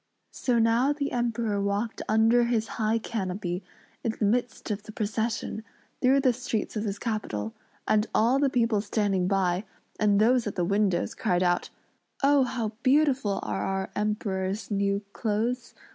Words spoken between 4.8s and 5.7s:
the procession,